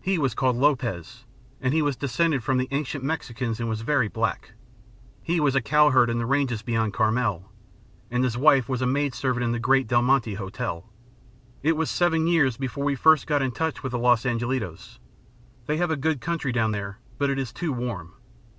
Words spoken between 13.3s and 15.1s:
in touch with the Los Angelitos.